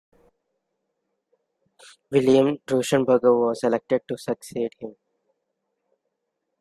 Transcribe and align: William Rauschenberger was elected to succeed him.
William 2.09 2.57
Rauschenberger 2.65 3.39
was 3.49 3.61
elected 3.61 4.01
to 4.07 4.17
succeed 4.17 4.71
him. 4.79 4.95